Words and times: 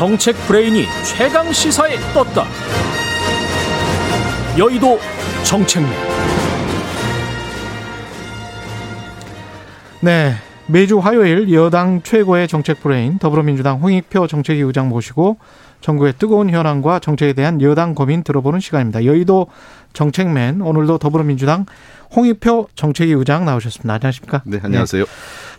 정책 0.00 0.34
브레인이 0.46 0.86
최강 1.04 1.52
시사에 1.52 1.96
떴다. 2.14 2.46
여의도 4.58 4.98
정책맨. 5.44 5.90
네. 10.00 10.32
매주 10.68 11.00
화요일 11.00 11.52
여당 11.52 12.00
최고의 12.00 12.48
정책 12.48 12.80
브레인 12.80 13.18
더불어민주당 13.18 13.80
홍익표 13.80 14.26
정책위 14.26 14.62
의장 14.62 14.88
모시고 14.88 15.36
전국의 15.82 16.14
뜨거운 16.18 16.48
현안과 16.48 17.00
정책에 17.00 17.34
대한 17.34 17.60
여당 17.60 17.94
고민 17.94 18.22
들어보는 18.22 18.60
시간입니다. 18.60 19.04
여의도 19.04 19.48
정책맨 19.92 20.60
오늘도 20.60 20.98
더불어민주당 20.98 21.66
홍익표 22.14 22.68
정책위 22.74 23.12
의장 23.12 23.44
나오셨습니다. 23.44 23.94
안녕하십니까? 23.94 24.42
네, 24.44 24.58
안녕하세요. 24.62 25.04
네. 25.04 25.10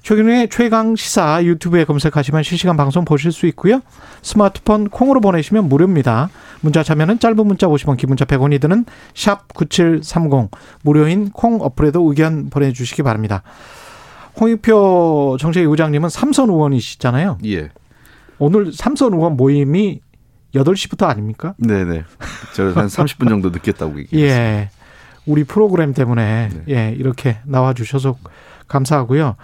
최근에 0.04 0.48
최강 0.48 0.96
시사 0.96 1.44
유튜브에 1.44 1.86
검색하시면 1.86 2.44
실시간 2.44 2.76
방송 2.76 3.06
보실 3.06 3.32
수 3.32 3.46
있고요. 3.48 3.82
스마트폰 4.22 4.90
콩으로 4.90 5.22
보내시면 5.22 5.70
무료입니다. 5.70 6.30
문자 6.62 6.84
참여는 6.84 7.20
짧은 7.20 7.46
문자 7.46 7.68
50원, 7.68 7.98
긴 7.98 8.10
문자 8.10 8.26
100원이 8.26 8.60
드는 8.60 8.86
샵 9.14 9.54
9730 9.54 10.50
무료인 10.82 11.30
콩 11.30 11.62
어플에도 11.62 12.10
의견 12.10 12.50
보내 12.50 12.74
주시기 12.74 13.04
바랍니다. 13.04 13.44
홍익표 14.40 15.38
정책위 15.40 15.68
의장님은 15.68 16.10
삼선 16.10 16.50
의원이시잖아요. 16.50 17.38
예. 17.46 17.70
오늘 18.40 18.74
삼선 18.74 19.14
의원 19.14 19.38
모임이 19.38 20.02
8시부터 20.56 21.08
아닙니까? 21.08 21.54
네네. 21.58 22.04
저한 22.56 22.88
30분 22.88 23.30
정도 23.30 23.50
늦겠다고 23.50 24.00
얘기했어요. 24.00 24.40
예. 24.40 24.70
우리 25.26 25.44
프로그램 25.44 25.94
때문에 25.94 26.50
네. 26.50 26.64
예, 26.70 26.96
이렇게 26.98 27.38
나와 27.46 27.74
주셔서 27.74 28.18
감사하고요. 28.68 29.36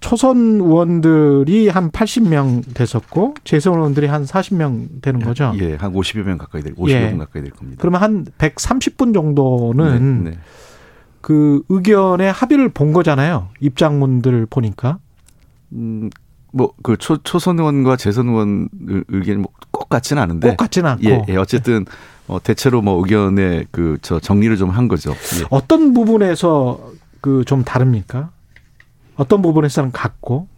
초선 0.00 0.60
의원들이 0.60 1.68
한 1.68 1.90
80명 1.90 2.74
됐었고 2.74 3.34
재선 3.44 3.74
의원들이 3.74 4.06
한 4.06 4.24
40명 4.24 5.00
되는 5.00 5.20
거죠. 5.20 5.52
예, 5.58 5.76
한 5.76 5.94
50여 5.94 6.24
명 6.24 6.36
가까이 6.36 6.62
될 6.62 6.74
50여 6.74 6.90
예. 6.90 7.08
명 7.08 7.18
가까이 7.18 7.42
될 7.42 7.52
겁니다. 7.52 7.80
그러면 7.80 8.02
한 8.02 8.26
130분 8.36 9.14
정도는 9.14 10.24
네, 10.24 10.30
네. 10.30 10.38
그 11.22 11.62
의견의 11.70 12.30
합의를 12.30 12.68
본 12.68 12.92
거잖아요. 12.92 13.48
입장문들 13.60 14.46
보니까. 14.50 14.98
음, 15.72 16.10
뭐그 16.54 16.96
초선 17.24 17.58
의원과 17.58 17.96
재선 17.96 18.28
의원 18.28 18.68
의견이 19.08 19.38
뭐꼭 19.38 19.88
같지는 19.88 20.22
않은데 20.22 20.50
꼭 20.50 20.56
같지는 20.56 20.90
않고 20.90 21.04
예, 21.04 21.24
예 21.28 21.36
어쨌든 21.36 21.84
어 22.28 22.38
대체로 22.42 22.80
뭐 22.82 22.98
의견의 23.02 23.66
그 23.70 23.98
저 24.02 24.18
정리를 24.20 24.56
좀 24.56 24.70
한 24.70 24.86
거죠. 24.88 25.10
예. 25.10 25.44
어떤 25.50 25.92
부분에서 25.94 26.92
그 27.20 27.44
좀 27.44 27.64
다릅니까? 27.64 28.30
어떤 29.16 29.42
부분에서는 29.42 29.92
같고 29.92 30.48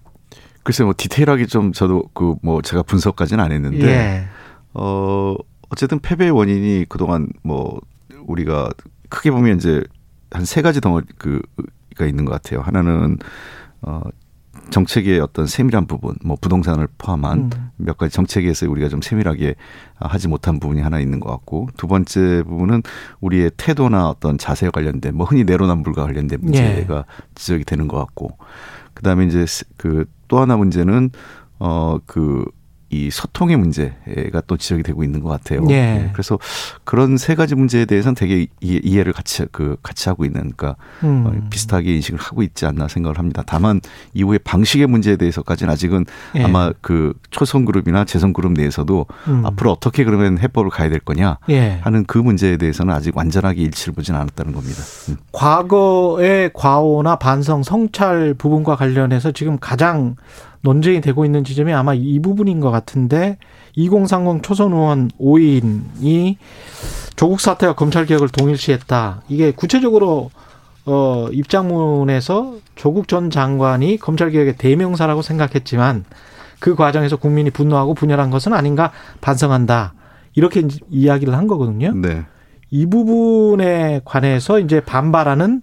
글쎄 0.62 0.84
뭐 0.84 0.92
디테일하게 0.96 1.46
좀 1.46 1.72
저도 1.72 2.04
그 2.12 2.36
뭐 2.42 2.60
제가 2.62 2.82
분석까지는 2.82 3.42
안 3.42 3.52
했는데 3.52 3.86
예. 3.86 4.26
어 4.74 5.34
어쨌든 5.70 5.98
패배의 6.00 6.30
원인이 6.30 6.86
그동안 6.88 7.28
뭐 7.42 7.80
우리가 8.26 8.70
크게 9.08 9.30
보면 9.30 9.56
이제 9.56 9.82
한 10.30 10.44
세 10.44 10.60
가지 10.60 10.80
덩어리 10.80 11.06
그가 11.18 12.06
있는 12.06 12.24
것 12.24 12.32
같아요. 12.32 12.60
하나는 12.60 13.16
어 13.82 14.02
정책의 14.70 15.20
어떤 15.20 15.46
세밀한 15.46 15.86
부분, 15.86 16.14
뭐 16.24 16.36
부동산을 16.40 16.88
포함한 16.98 17.38
음. 17.38 17.50
몇 17.76 17.96
가지 17.96 18.14
정책에서 18.14 18.68
우리가 18.70 18.88
좀 18.88 19.00
세밀하게 19.00 19.54
하지 19.96 20.28
못한 20.28 20.60
부분이 20.60 20.80
하나 20.80 21.00
있는 21.00 21.20
것 21.20 21.30
같고 21.30 21.68
두 21.76 21.86
번째 21.86 22.42
부분은 22.42 22.82
우리의 23.20 23.52
태도나 23.56 24.08
어떤 24.08 24.38
자세와 24.38 24.70
관련된 24.70 25.14
뭐 25.16 25.26
흔히 25.26 25.44
내로남불과 25.44 26.04
관련된 26.04 26.40
문제가 26.42 26.98
예. 26.98 27.24
지적이 27.34 27.64
되는 27.64 27.88
것 27.88 27.96
같고 27.98 28.36
그다음에 28.94 29.26
이제 29.26 29.44
그 29.76 30.06
또 30.28 30.38
하나 30.38 30.56
문제는 30.56 31.10
어그 31.58 32.44
이 32.96 33.10
소통의 33.10 33.56
문제가 33.56 34.40
또 34.46 34.56
지적이 34.56 34.82
되고 34.82 35.04
있는 35.04 35.20
것 35.20 35.28
같아요. 35.28 35.64
예. 35.68 35.74
네. 35.74 36.10
그래서 36.12 36.38
그런 36.84 37.16
세 37.16 37.34
가지 37.34 37.54
문제에 37.54 37.84
대해서는 37.84 38.14
되게 38.14 38.46
이해 38.60 39.02
를 39.02 39.12
같이 39.12 39.44
그 39.52 39.76
같이 39.82 40.08
하고 40.08 40.24
있는 40.24 40.52
그러니까 40.56 40.76
음. 41.04 41.24
어, 41.26 41.48
비슷하게 41.50 41.94
인식을 41.96 42.18
하고 42.18 42.42
있지 42.42 42.64
않나 42.64 42.88
생각을 42.88 43.18
합니다. 43.18 43.42
다만 43.46 43.80
이후에 44.14 44.38
방식의 44.38 44.86
문제에 44.86 45.16
대해서까지는 45.16 45.72
아직은 45.72 46.06
예. 46.36 46.44
아마 46.44 46.72
그 46.80 47.12
초선 47.30 47.64
그룹이나 47.64 48.04
재선 48.04 48.32
그룹 48.32 48.52
내에서도 48.52 49.06
음. 49.28 49.46
앞으로 49.46 49.72
어떻게 49.72 50.04
그러면 50.04 50.38
해법을 50.38 50.70
가야 50.70 50.88
될 50.88 50.98
거냐 51.00 51.38
예. 51.50 51.78
하는 51.82 52.04
그 52.06 52.18
문제에 52.18 52.56
대해서는 52.56 52.94
아직 52.94 53.16
완전하게 53.16 53.62
일치를 53.62 53.94
보진 53.94 54.14
않았다는 54.14 54.52
겁니다. 54.52 54.82
음. 55.10 55.16
과거의 55.32 56.50
과오나 56.54 57.16
반성 57.16 57.62
성찰 57.62 58.34
부분과 58.34 58.76
관련해서 58.76 59.32
지금 59.32 59.58
가장 59.60 60.16
논쟁이 60.66 61.00
되고 61.00 61.24
있는 61.24 61.44
지점이 61.44 61.72
아마 61.72 61.94
이 61.94 62.18
부분인 62.18 62.58
것 62.58 62.72
같은데 62.72 63.38
2030 63.76 64.42
초선 64.42 64.72
의원 64.72 65.08
5인이 65.20 66.36
조국 67.14 67.40
사태와 67.40 67.74
검찰 67.74 68.04
개혁을 68.04 68.28
동일시했다. 68.28 69.22
이게 69.28 69.52
구체적으로 69.52 70.30
어 70.84 71.28
입장문에서 71.30 72.56
조국 72.74 73.06
전 73.06 73.30
장관이 73.30 73.98
검찰 73.98 74.30
개혁의 74.30 74.56
대명사라고 74.56 75.22
생각했지만 75.22 76.04
그 76.58 76.74
과정에서 76.74 77.16
국민이 77.16 77.50
분노하고 77.50 77.94
분열한 77.94 78.30
것은 78.30 78.52
아닌가 78.52 78.90
반성한다. 79.20 79.94
이렇게 80.34 80.66
이야기를 80.90 81.32
한 81.34 81.46
거거든요. 81.46 81.92
네. 81.94 82.24
이 82.70 82.86
부분에 82.86 84.00
관해서 84.04 84.58
이제 84.58 84.80
반발하는 84.80 85.62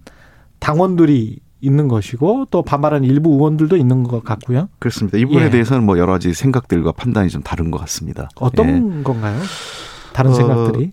당원들이 0.60 1.40
있는 1.64 1.88
것이고 1.88 2.46
또 2.50 2.62
반발하는 2.62 3.08
일부 3.08 3.30
의원들도 3.30 3.76
있는 3.76 4.02
것 4.04 4.22
같고요. 4.22 4.68
그렇습니다. 4.78 5.18
이 5.18 5.24
부분에 5.24 5.46
예. 5.46 5.50
대해서는 5.50 5.84
뭐 5.84 5.98
여러 5.98 6.12
가지 6.12 6.34
생각들과 6.34 6.92
판단이 6.92 7.30
좀 7.30 7.42
다른 7.42 7.70
것 7.70 7.78
같습니다. 7.78 8.28
어떤 8.36 8.98
예. 8.98 9.02
건가요? 9.02 9.40
다른 10.12 10.30
어, 10.30 10.34
생각들이? 10.34 10.92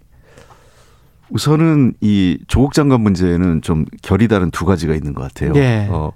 우선은 1.29 1.93
이 2.01 2.39
조국 2.47 2.73
장관 2.73 3.01
문제는 3.01 3.61
좀 3.61 3.85
결이 4.01 4.27
다른 4.27 4.51
두 4.51 4.65
가지가 4.65 4.95
있는 4.95 5.13
것 5.13 5.21
같아요. 5.23 5.53
예. 5.55 5.87
어, 5.89 6.11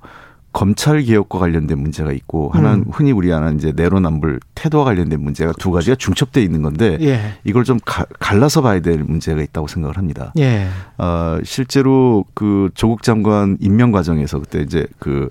검찰 0.56 1.02
개혁과 1.02 1.38
관련된 1.38 1.78
문제가 1.78 2.14
있고 2.14 2.50
하나는 2.50 2.86
음. 2.86 2.86
흔히 2.90 3.12
우리 3.12 3.30
하는 3.30 3.58
이제 3.58 3.74
내로남불 3.76 4.40
태도와 4.56 4.86
관련된 4.86 5.22
문제가 5.22 5.52
두 5.60 5.70
가지가 5.70 5.98
중첩돼 5.98 6.42
있는 6.42 6.62
건데 6.62 6.98
예. 7.02 7.34
이걸 7.44 7.66
좀 7.66 7.78
가, 7.84 8.06
갈라서 8.20 8.62
봐야 8.62 8.80
될 8.80 9.04
문제가 9.04 9.42
있다고 9.42 9.68
생각을 9.68 9.98
합니다. 9.98 10.32
예. 10.40 10.70
어, 10.98 11.40
실제로 11.44 12.24
그 12.34 12.70
조국 12.74 13.04
장관 13.04 13.58
임명 13.60 13.92
과정에서 13.92 14.40
그때 14.40 14.62
이제 14.62 14.88
그 14.98 15.28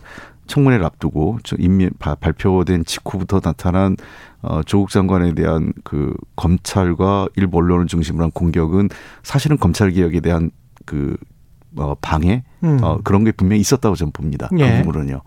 청문회를 0.46 0.84
앞두고 0.84 1.38
임명 1.58 1.88
발표된 1.98 2.84
직후부터 2.84 3.40
나타난 3.40 3.96
어, 4.42 4.62
조국 4.62 4.90
장관에 4.90 5.32
대한 5.32 5.72
그 5.84 6.14
검찰과 6.36 7.28
일부 7.36 7.56
언론을 7.56 7.86
중심으로 7.86 8.24
한 8.24 8.30
공격은 8.30 8.90
사실은 9.22 9.56
검찰 9.56 9.90
개혁에 9.90 10.20
대한 10.20 10.50
그 10.84 11.16
어, 11.76 11.94
방해 12.00 12.44
음. 12.62 12.78
어, 12.82 12.98
그런 13.02 13.24
게 13.24 13.32
분명히 13.32 13.60
있었다고 13.60 13.96
저는 13.96 14.12
봅니다. 14.12 14.48
그 14.50 14.60
예. 14.60 14.78
그 14.78 14.84
부분은요. 14.84 15.20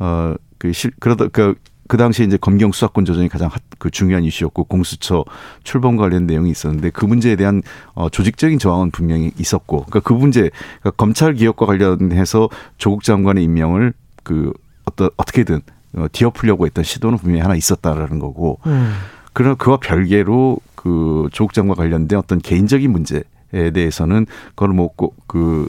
어, 0.00 0.34
그 0.58 0.72
실, 0.72 0.92
그러다 0.98 1.28
그, 1.28 1.54
그 1.88 1.96
당시에 1.96 2.26
이제 2.26 2.36
검경 2.36 2.72
수사권 2.72 3.04
조정이 3.04 3.28
가장 3.28 3.50
그 3.78 3.90
중요한 3.90 4.24
이슈였고 4.24 4.64
공수처 4.64 5.24
출범 5.62 5.96
관련 5.96 6.26
내용이 6.26 6.50
있었는데 6.50 6.90
그 6.90 7.04
문제에 7.04 7.36
대한 7.36 7.62
어 7.94 8.08
조직적인 8.08 8.58
저항은 8.58 8.90
분명히 8.90 9.30
있었고 9.38 9.84
그러니까 9.84 10.00
그 10.00 10.12
문제 10.12 10.50
그러니까 10.80 10.90
검찰 10.92 11.34
개혁과 11.34 11.66
관련해서 11.66 12.48
조국 12.76 13.04
장관의 13.04 13.44
임명을 13.44 13.92
그 14.24 14.52
어떤 14.84 15.10
어떻게든 15.16 15.60
어, 15.96 16.06
뒤엎으려고 16.10 16.66
했던 16.66 16.82
시도는 16.82 17.18
분명히 17.18 17.42
하나 17.42 17.54
있었다라는 17.54 18.18
거고 18.18 18.58
음. 18.66 18.94
그러나 19.32 19.54
그와 19.54 19.76
별개로 19.76 20.58
그 20.74 21.28
조국 21.32 21.52
장관 21.52 21.76
관련된 21.76 22.18
어떤 22.18 22.40
개인적인 22.40 22.90
문제 22.90 23.22
에 23.52 23.70
대해서는 23.70 24.26
그걸 24.56 24.70
뭐그 24.70 25.68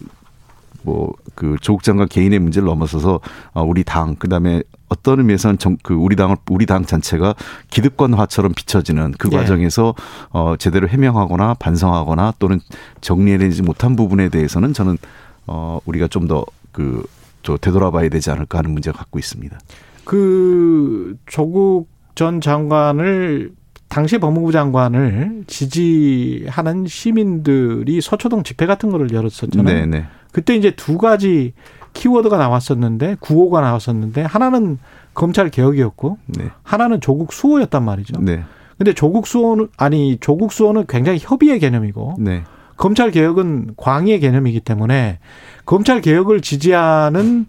뭐 0.84 1.14
그 1.38 1.56
조국 1.62 1.84
장관 1.84 2.08
개인의 2.08 2.40
문제를 2.40 2.66
넘어서서 2.66 3.20
어, 3.54 3.64
우리 3.64 3.84
당 3.84 4.16
그다음에 4.16 4.64
어떤 4.90 5.20
의미에서는 5.20 5.60
정, 5.60 5.78
그 5.84 5.94
우리 5.94 6.16
당을 6.16 6.36
우리 6.50 6.66
당 6.66 6.84
전체가 6.84 7.36
기득권화처럼 7.70 8.54
비춰지는 8.56 9.14
그 9.20 9.30
예. 9.32 9.38
과정에서 9.38 9.94
어 10.32 10.56
제대로 10.58 10.88
해명하거나 10.88 11.54
반성하거나 11.56 12.34
또는 12.40 12.60
정리해내지 13.02 13.62
못한 13.62 13.96
부분에 13.96 14.30
대해서는 14.30 14.74
저는 14.74 14.98
어 15.46 15.80
우리가 15.86 16.08
좀더그저 16.08 17.58
되돌아봐야 17.62 18.10
되지 18.10 18.32
않을까 18.32 18.58
하는 18.58 18.72
문제가 18.72 18.98
갖고 18.98 19.20
있습니다. 19.20 19.60
그 20.06 21.18
조국 21.28 21.88
전 22.16 22.42
장관을 22.42 23.52
당시 23.90 24.18
법무부 24.18 24.52
장관을 24.52 25.44
지지하는 25.46 26.88
시민들이 26.88 28.02
서초동 28.02 28.42
집회 28.42 28.66
같은 28.66 28.90
거를 28.90 29.12
열었었잖아요. 29.12 29.64
네네. 29.64 30.08
네. 30.38 30.42
그때 30.42 30.56
이제 30.56 30.72
두 30.72 31.00
가지 31.00 31.54
키워드가 31.94 32.38
나왔었는데 32.38 33.18
구호가 33.20 33.62
나왔었는데 33.62 34.22
하나는 34.22 34.78
검찰 35.16 35.50
개혁이었고 35.50 36.20
네. 36.28 36.52
하나는 36.62 37.02
조국 37.02 37.34
수호였단 37.34 37.84
말이죠. 37.84 38.22
네. 38.22 38.44
근데 38.78 38.94
조국 38.94 39.26
수호는 39.26 39.70
아니 39.78 40.18
조국 40.20 40.52
수호는 40.52 40.86
굉장히 40.88 41.18
협의의 41.20 41.60
개념이고 41.60 42.18
네. 42.20 42.44
검찰 42.78 43.10
개혁은 43.10 43.74
광의의 43.76 44.20
개념이기 44.20 44.60
때문에 44.60 45.18
검찰 45.66 46.02
개혁을 46.02 46.42
지지하는 46.42 47.48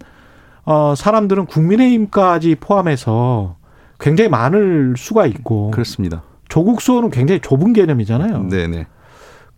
어 0.65 0.95
사람들은 0.97 1.45
국민의힘까지 1.45 2.55
포함해서 2.55 3.57
굉장히 3.99 4.31
많을 4.31 4.95
수가 4.97 5.27
있고 5.27 5.69
그렇습니다. 5.69 6.23
조국 6.47 6.81
수호는 6.81 7.11
굉장히 7.11 7.39
좁은 7.39 7.73
개념이잖아요. 7.73 8.49
네네. 8.49 8.87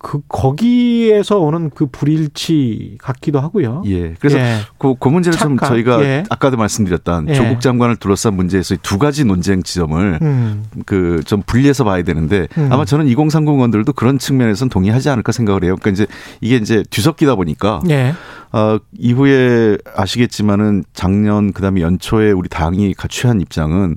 그 0.02 0.20
거기에서 0.26 1.38
오는 1.38 1.70
그 1.70 1.86
불일치 1.86 2.98
같기도 3.00 3.40
하고요. 3.40 3.84
예. 3.86 4.14
그래서 4.18 4.36
예. 4.38 4.56
그, 4.76 4.96
그 4.98 5.08
문제를 5.08 5.38
착각. 5.38 5.48
좀 5.48 5.68
저희가 5.68 6.02
예. 6.02 6.24
아까도 6.28 6.56
말씀드렸던 6.56 7.28
예. 7.28 7.34
조국 7.34 7.60
장관을 7.60 7.96
둘러싼 7.96 8.34
문제에서 8.34 8.74
두 8.82 8.98
가지 8.98 9.24
논쟁 9.24 9.62
지점을 9.62 10.18
음. 10.20 10.64
그좀 10.86 11.44
분리해서 11.46 11.84
봐야 11.84 12.02
되는데 12.02 12.48
음. 12.58 12.68
아마 12.72 12.84
저는 12.84 13.06
2030 13.06 13.48
의원들도 13.48 13.92
그런 13.92 14.18
측면에서는 14.18 14.70
동의하지 14.70 15.08
않을까 15.08 15.30
생각을 15.30 15.62
해요. 15.62 15.76
그러니까 15.80 15.90
이제 15.90 16.06
이게 16.40 16.56
이제 16.56 16.82
뒤섞이다 16.90 17.36
보니까 17.36 17.80
예. 17.88 18.12
어, 18.50 18.78
이후에 18.98 19.78
아시겠지만은 19.94 20.82
작년 20.94 21.52
그다음에 21.52 21.80
연초에 21.80 22.32
우리 22.32 22.48
당이 22.48 22.92
취한 23.08 23.40
입장은 23.40 23.96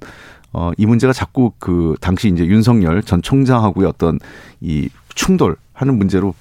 어, 0.53 0.71
이 0.77 0.85
문제가 0.85 1.13
자꾸 1.13 1.51
그 1.57 1.95
당시 1.99 2.29
이제 2.29 2.45
윤석열 2.45 3.01
전 3.01 3.23
총장하고의 3.23 3.89
어떤 3.89 4.19
이 4.61 4.87
충돌 5.15 5.57
하는 5.75 5.97
문제로 5.97 6.33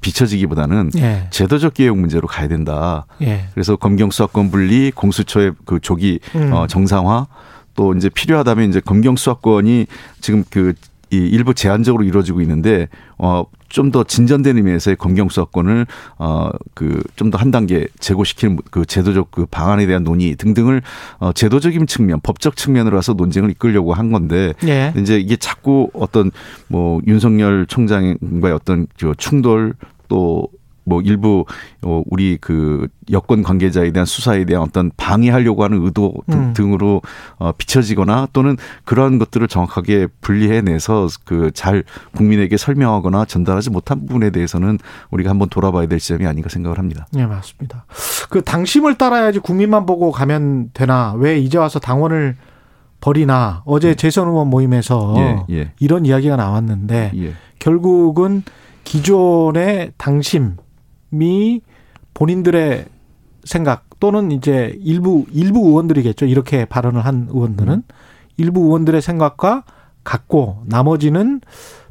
비춰지기보다는 0.00 0.90
예. 0.96 1.28
제도적 1.30 1.74
개혁 1.74 1.98
문제로 1.98 2.26
가야 2.26 2.48
된다. 2.48 3.06
예. 3.22 3.44
그래서 3.54 3.76
검경 3.76 4.10
수사권 4.10 4.50
분리, 4.50 4.90
공수처의 4.90 5.52
그 5.64 5.78
조기 5.80 6.18
음. 6.34 6.52
어, 6.52 6.66
정상화 6.66 7.28
또 7.74 7.94
이제 7.94 8.08
필요하다면 8.08 8.68
이제 8.70 8.80
검경 8.80 9.16
수사권이 9.16 9.86
지금 10.20 10.44
그 10.50 10.72
이 11.12 11.16
일부 11.16 11.54
제한적으로 11.54 12.04
이루어지고 12.04 12.40
있는데 12.40 12.88
어 13.18 13.44
좀 13.70 13.90
더 13.90 14.04
진전된 14.04 14.56
의미에서의 14.56 14.96
검경 14.96 15.28
수사권을 15.28 15.86
어그 16.18 17.02
좀 17.16 17.30
더 17.30 17.38
한 17.38 17.50
단계 17.50 17.86
제고시키는 17.98 18.58
그 18.70 18.84
제도적 18.84 19.30
그 19.30 19.46
방안에 19.46 19.86
대한 19.86 20.04
논의 20.04 20.36
등등을 20.36 20.82
어 21.18 21.32
제도적인 21.32 21.86
측면, 21.86 22.20
법적 22.20 22.56
측면으로 22.56 22.98
해서 22.98 23.14
논쟁을 23.14 23.50
이끌려고 23.50 23.94
한 23.94 24.12
건데 24.12 24.52
예. 24.66 24.92
이제 24.96 25.18
이게 25.18 25.36
자꾸 25.36 25.90
어떤 25.94 26.30
뭐 26.68 27.00
윤석열 27.06 27.66
총장과의 27.66 28.54
어떤 28.54 28.86
충돌 29.16 29.74
또 30.08 30.48
뭐 30.90 31.00
일부 31.00 31.44
어 31.82 32.02
우리 32.10 32.36
그 32.40 32.88
여권 33.12 33.42
관계자에 33.42 33.92
대한 33.92 34.04
수사에 34.06 34.44
대한 34.44 34.64
어떤 34.64 34.90
방해하려고 34.96 35.64
하는 35.64 35.82
의도 35.84 36.12
음. 36.30 36.52
등으로 36.52 37.00
어 37.38 37.52
비춰지거나 37.52 38.28
또는 38.32 38.56
그러한 38.84 39.18
것들을 39.18 39.46
정확하게 39.48 40.08
분리해내서 40.20 41.08
그 41.24 41.50
잘 41.60 41.84
국민에게 42.16 42.56
설명하거나 42.56 43.26
전달하지 43.26 43.68
못한 43.68 44.00
부분에 44.00 44.30
대해서는 44.30 44.78
우리가 45.10 45.28
한번 45.30 45.48
돌아봐야 45.50 45.86
될 45.86 45.98
지점이 45.98 46.26
아닌가 46.26 46.48
생각을 46.48 46.78
합니다. 46.78 47.06
네, 47.12 47.26
맞습니다. 47.26 47.84
그 48.30 48.42
당심을 48.42 48.96
따라야지 48.96 49.40
국민만 49.40 49.84
보고 49.84 50.10
가면 50.10 50.70
되나 50.72 51.12
왜 51.18 51.38
이제 51.38 51.58
와서 51.58 51.78
당원을 51.78 52.36
버리나 53.00 53.62
어제 53.66 53.90
음. 53.90 53.96
재선 53.96 54.28
의원 54.28 54.48
모임에서 54.48 55.14
예, 55.18 55.54
예. 55.54 55.72
이런 55.80 56.06
이야기가 56.06 56.36
나왔는데 56.36 57.12
예. 57.14 57.32
결국은 57.58 58.42
기존의 58.84 59.92
당심 59.96 60.56
미 61.10 61.60
본인들의 62.14 62.86
생각 63.44 63.88
또는 64.00 64.32
이제 64.32 64.76
일부 64.82 65.26
일부 65.32 65.60
의원들이겠죠. 65.68 66.26
이렇게 66.26 66.64
발언을 66.64 67.04
한 67.04 67.28
의원들은 67.30 67.72
음. 67.74 67.82
일부 68.36 68.60
의원들의 68.62 69.02
생각과 69.02 69.64
같고 70.04 70.62
나머지는 70.66 71.40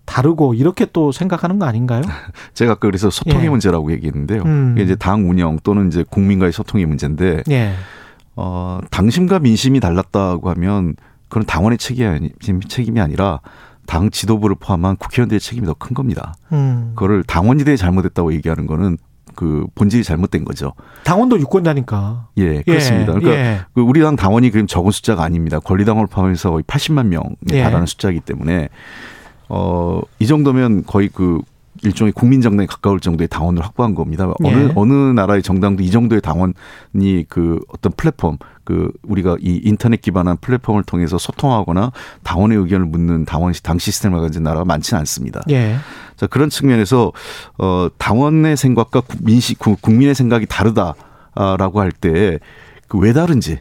다르고 0.06 0.56
이렇게 0.56 0.88
또 0.92 1.12
생각하는 1.12 1.60
거 1.60 1.66
아닌가요? 1.66 2.02
제가 2.56 2.72
아까 2.74 2.88
그래서 2.88 3.12
소통의 3.12 3.46
예. 3.46 3.50
문제라고 3.50 3.92
얘기했는데요. 3.92 4.42
음. 4.44 4.74
이게 4.76 4.84
이제 4.84 4.96
당 4.96 5.30
운영 5.30 5.60
또는 5.64 5.88
이제 5.88 6.04
국민과의 6.10 6.52
소통의 6.52 6.88
문제인데 6.88 7.44
예. 7.52 7.74
어, 8.36 8.80
당심과 8.90 9.40
민심이 9.40 9.80
달랐다고 9.80 10.50
하면 10.50 10.96
그건 11.28 11.46
당원의 11.46 11.78
책임이, 11.78 12.32
책임이 12.68 13.00
아니라 13.00 13.42
당 13.86 14.10
지도부를 14.10 14.56
포함한 14.60 14.98
국회의원들의 14.98 15.40
책임이 15.40 15.68
더 15.68 15.76
큰 15.76 15.94
겁니다. 15.94 16.34
음. 16.52 16.94
그거를 16.96 17.24
당원이 17.24 17.64
대해 17.64 17.78
잘못했다고 17.78 18.34
얘기하는 18.34 18.66
거는 18.66 18.98
그 19.40 19.68
본질이 19.74 20.04
잘못된 20.04 20.44
거죠. 20.44 20.74
당원도 21.06 21.40
유권자니까. 21.40 22.28
예, 22.40 22.62
그렇습니다. 22.62 23.14
예, 23.16 23.20
그러니까 23.20 23.32
예. 23.32 23.62
그 23.74 23.80
우리 23.80 24.02
당 24.02 24.18
당원이 24.18 24.50
그럼 24.52 24.68
적은 24.68 24.92
숫자가 24.92 25.24
아닙니다. 25.24 25.60
권리당원을 25.60 26.08
포함해서 26.08 26.52
거의 26.52 26.64
80만 26.64 27.08
명에 27.08 27.30
예. 27.54 27.64
달하는 27.64 27.86
숫자이기 27.86 28.20
때문에 28.20 28.68
어, 29.48 30.02
이 30.20 30.28
정도면 30.28 30.84
거의 30.86 31.08
그 31.08 31.40
일종의 31.84 32.12
국민 32.12 32.42
정당에 32.42 32.68
가까울 32.68 33.00
정도의 33.00 33.30
당원을 33.30 33.64
확보한 33.64 33.96
겁니다. 33.96 34.30
어느 34.44 34.58
예. 34.58 34.74
어느 34.76 34.92
나라의 34.92 35.42
정당도 35.42 35.84
이 35.84 35.90
정도의 35.90 36.20
당원이 36.20 37.24
그 37.30 37.62
어떤 37.70 37.94
플랫폼 37.96 38.40
그 38.70 38.92
우리가 39.02 39.36
이 39.42 39.60
인터넷 39.64 40.00
기반한 40.00 40.38
플랫폼을 40.38 40.84
통해서 40.84 41.18
소통하거나 41.18 41.92
당원의 42.22 42.56
의견을 42.60 42.86
묻는 42.86 43.26
당원 43.26 43.52
당 43.64 43.80
시스템을 43.80 44.22
가진 44.22 44.44
나라가 44.44 44.64
많지는 44.64 45.00
않습니다. 45.00 45.42
예. 45.50 45.78
자 46.16 46.28
그런 46.28 46.52
측면에서 46.52 47.12
어 47.58 47.88
당원의 47.98 48.56
생각과 48.58 49.02
민시 49.22 49.56
국민의 49.56 50.14
생각이 50.14 50.46
다르다라고 50.46 51.80
할 51.82 51.92
때 52.00 52.38
그 52.88 53.00
왜 53.00 53.12
다른지 53.12 53.60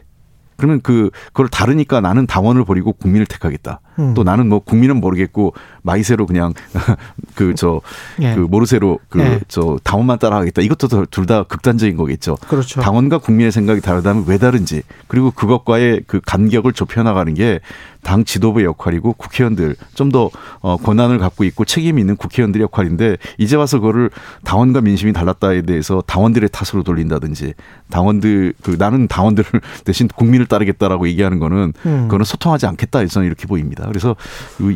그러면 0.57 0.81
그 0.83 1.09
그걸 1.27 1.47
다르니까 1.47 2.01
나는 2.01 2.27
당원을 2.27 2.65
버리고 2.65 2.93
국민을 2.93 3.25
택하겠다. 3.25 3.79
음. 3.99 4.13
또 4.13 4.23
나는 4.23 4.47
뭐 4.47 4.59
국민은 4.59 4.99
모르겠고 4.99 5.53
마이세로 5.83 6.25
그냥 6.25 6.53
그 7.35 7.53
저그 7.55 7.81
예. 8.21 8.35
그 8.35 8.39
모르세로 8.41 8.99
그저 9.09 9.61
예. 9.61 9.77
당원만 9.83 10.19
따라가겠다. 10.19 10.61
이것도 10.61 11.05
둘 11.05 11.29
다 11.29 11.43
극단적인 11.43 11.95
거겠죠. 11.95 12.37
그렇죠. 12.47 12.81
당원과 12.81 13.19
국민의 13.19 13.51
생각이 13.51 13.81
다르다면 13.81 14.23
왜 14.25 14.39
다른지 14.39 14.81
그리고 15.07 15.29
그것과의 15.29 16.01
그 16.07 16.19
간격을 16.25 16.73
좁혀 16.73 17.03
나가는 17.03 17.31
게 17.35 17.59
당 18.01 18.23
지도부의 18.23 18.65
역할이고 18.65 19.13
국회의원들 19.13 19.75
좀더 19.93 20.31
어, 20.61 20.77
권한을 20.77 21.19
갖고 21.19 21.43
있고 21.43 21.65
책임이 21.65 21.99
있는 22.01 22.15
국회의원들의 22.15 22.63
역할인데 22.63 23.17
이제 23.37 23.55
와서 23.55 23.79
그거를 23.79 24.09
당원과 24.45 24.81
민심이 24.81 25.11
달랐다에 25.11 25.63
대해서 25.63 26.01
당원들의 26.07 26.49
탓으로 26.51 26.83
돌린다든지 26.83 27.53
당원들 27.89 28.53
그 28.63 28.77
나는 28.79 29.07
당원들을 29.07 29.49
대신 29.83 30.07
국민을 30.07 30.45
따르겠다라고 30.45 31.07
얘기하는 31.09 31.39
거는 31.39 31.73
음. 31.85 32.01
그거는 32.03 32.23
소통하지 32.23 32.67
않겠다 32.67 33.05
저는 33.05 33.27
이렇게 33.27 33.47
보입니다. 33.47 33.88
그래서 33.89 34.15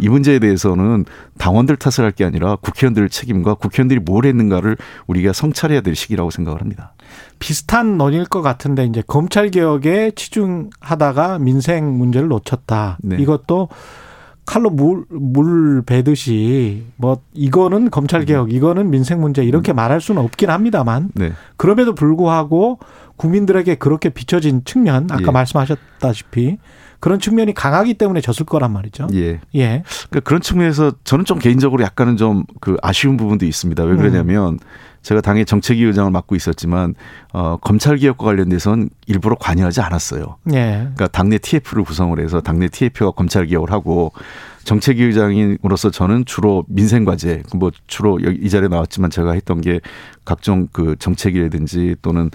이 0.02 0.10
문제에 0.10 0.40
대해서는 0.40 1.06
당원들 1.38 1.78
탓을 1.78 2.06
할 2.06 2.14
게 2.14 2.26
아니라 2.26 2.58
국회의원들 2.58 3.10
책임과 3.10 3.56
국회의원들이 3.56 4.02
뭘 4.02 4.26
했는가를 4.26 4.78
우리가 5.08 5.34
성찰해야 5.34 5.82
될 5.82 5.96
시기라고 5.96 6.30
생각을 6.30 6.62
합니다. 6.62 6.94
비슷한 7.40 7.98
논의일 7.98 8.26
것 8.26 8.42
같은데 8.42 8.86
이제 8.86 9.02
검찰 9.08 9.50
개혁에 9.50 10.12
치중하다가 10.16 11.40
민생 11.40 11.98
문제를 11.98 12.28
놓쳤다. 12.28 12.98
네. 13.02 13.18
이것도 13.20 13.70
칼로 14.46 14.70
물, 14.70 15.06
물 15.10 15.82
베듯이 15.84 16.84
뭐 16.98 17.22
이거는 17.34 17.90
검찰 17.90 18.26
개혁, 18.26 18.50
음. 18.50 18.52
이거는 18.52 18.90
민생 18.90 19.22
문제 19.22 19.44
이렇게 19.44 19.74
음. 19.74 19.78
말할 19.78 20.02
수는 20.02 20.22
없긴 20.22 20.50
합니다만 20.50 21.10
네. 21.16 21.32
그럼에도 21.58 21.96
불구하고 21.96 22.80
국민들에게 23.16 23.76
그렇게 23.76 24.10
비춰진 24.10 24.64
측면 24.66 25.08
아까 25.12 25.28
예. 25.28 25.32
말씀하셨다시피 25.32 26.58
그런 27.04 27.20
측면이 27.20 27.54
강하기 27.54 27.96
때문에 27.96 28.22
졌을 28.22 28.46
거란 28.46 28.72
말이죠. 28.72 29.08
예. 29.14 29.42
예. 29.56 29.84
그러니까 30.10 30.20
그런 30.22 30.42
측면에서 30.42 30.94
저는 31.04 31.26
좀 31.26 31.38
개인적으로 31.38 31.84
약간은 31.84 32.16
좀 32.16 32.46
그 32.62 32.78
아쉬운 32.82 33.18
부분도 33.18 33.46
있습니다. 33.46 33.84
왜 33.84 33.96
그러냐면 33.98 34.54
음. 34.54 34.60
제가 35.02 35.20
당의 35.20 35.46
정책위 35.46 35.84
의장을 35.84 36.10
맡고 36.12 36.34
있었지만 36.36 36.96
어 37.34 37.58
검찰 37.58 37.98
개혁과 37.98 38.24
관련돼서는 38.24 38.90
일부러 39.06 39.36
관여하지 39.36 39.82
않았어요. 39.82 40.38
예. 40.54 40.78
그러니까 40.80 41.08
당내 41.08 41.40
TF를 41.40 41.84
구성을 41.84 42.18
해서 42.22 42.40
당내 42.40 42.70
TF와 42.70 43.12
검찰 43.12 43.48
개혁을 43.48 43.72
하고 43.72 44.14
정책위 44.64 45.04
의장으로서 45.04 45.92
저는 45.92 46.24
주로 46.24 46.64
민생 46.70 47.04
과제 47.04 47.44
뭐 47.54 47.70
주로 47.88 48.18
이 48.20 48.50
자리에 48.50 48.70
나왔지만 48.70 49.10
제가 49.10 49.34
했던 49.34 49.60
게 49.60 49.82
각종 50.24 50.70
그 50.72 50.96
정책이라든지 50.98 51.98
또는 52.02 52.32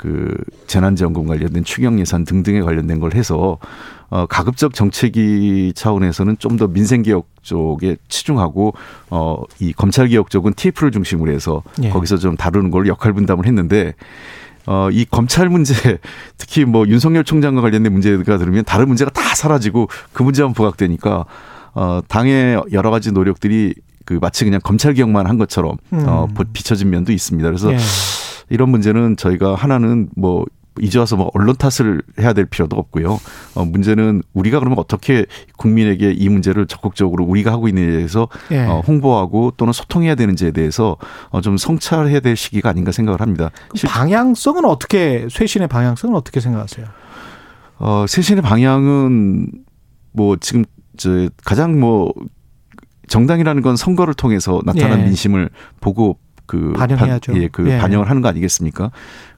그 0.00 0.34
재난지원금 0.66 1.26
관련된 1.26 1.62
추경 1.62 2.00
예산 2.00 2.24
등등에 2.24 2.62
관련된 2.62 3.00
걸 3.00 3.12
해서 3.14 3.58
어 4.08 4.24
가급적 4.24 4.72
정책위 4.72 5.74
차원에서는 5.74 6.38
좀 6.38 6.56
더 6.56 6.66
민생 6.66 7.02
개혁 7.02 7.26
쪽에 7.42 7.96
치중하고 8.08 8.72
어이 9.10 9.72
검찰 9.76 10.08
개혁 10.08 10.30
쪽은 10.30 10.54
TF를 10.54 10.90
중심으로 10.90 11.30
해서 11.32 11.62
예. 11.82 11.90
거기서 11.90 12.16
좀 12.16 12.34
다루는 12.36 12.70
걸 12.70 12.86
역할 12.86 13.12
분담을 13.12 13.46
했는데 13.46 13.94
어, 14.66 14.88
이 14.90 15.04
검찰 15.10 15.48
문제, 15.48 15.74
특히 16.38 16.64
뭐 16.64 16.86
윤석열 16.86 17.24
총장과 17.24 17.60
관련된 17.60 17.92
문제가 17.92 18.38
들으면 18.38 18.64
다른 18.64 18.88
문제가 18.88 19.10
다 19.10 19.34
사라지고 19.34 19.88
그 20.12 20.22
문제만 20.22 20.52
부각되니까, 20.52 21.24
어, 21.74 22.00
당의 22.08 22.62
여러 22.72 22.90
가지 22.90 23.10
노력들이 23.10 23.74
그 24.04 24.18
마치 24.20 24.44
그냥 24.44 24.60
검찰 24.62 24.92
개혁만 24.92 25.26
한 25.26 25.38
것처럼, 25.38 25.76
음. 25.92 26.04
어, 26.06 26.28
비춰진 26.52 26.90
면도 26.90 27.10
있습니다. 27.12 27.48
그래서 27.48 27.72
예. 27.72 27.78
이런 28.50 28.68
문제는 28.68 29.16
저희가 29.16 29.54
하나는 29.54 30.08
뭐 30.16 30.44
이제 30.80 30.98
와서 30.98 31.16
뭐 31.16 31.30
언론 31.34 31.56
탓을 31.56 32.02
해야 32.20 32.32
될 32.32 32.46
필요도 32.46 32.76
없고요. 32.76 33.18
어, 33.54 33.64
문제는 33.64 34.22
우리가 34.34 34.58
그러면 34.58 34.78
어떻게 34.78 35.26
국민에게 35.56 36.12
이 36.12 36.28
문제를 36.28 36.66
적극적으로 36.66 37.24
우리가 37.24 37.52
하고 37.52 37.68
있는 37.68 37.86
데 37.86 37.96
대해서 37.96 38.28
예. 38.50 38.60
어, 38.60 38.80
홍보하고 38.80 39.52
또는 39.56 39.72
소통해야 39.72 40.14
되는지에 40.14 40.52
대해서 40.52 40.96
어, 41.30 41.40
좀 41.40 41.56
성찰해야 41.56 42.20
될 42.20 42.36
시기가 42.36 42.70
아닌가 42.70 42.92
생각을 42.92 43.20
합니다. 43.20 43.50
그 43.68 43.86
방향성은 43.86 44.64
어떻게 44.64 45.26
쇄신의 45.30 45.68
방향성은 45.68 46.14
어떻게 46.14 46.40
생각하세요? 46.40 46.86
어, 47.78 48.04
쇄신의 48.06 48.42
방향은 48.42 49.50
뭐 50.12 50.36
지금 50.36 50.64
저 50.96 51.28
가장 51.44 51.80
뭐 51.80 52.12
정당이라는 53.08 53.62
건 53.62 53.76
선거를 53.76 54.14
통해서 54.14 54.60
나타난 54.64 55.00
예. 55.00 55.04
민심을 55.04 55.50
보고 55.80 56.18
그 56.50 56.72
반영해야죠. 56.72 57.32
반, 57.32 57.42
예, 57.42 57.46
그 57.46 57.70
예. 57.70 57.78
반영을 57.78 58.10
하는 58.10 58.22
거 58.22 58.28
아니겠습니까? 58.28 58.90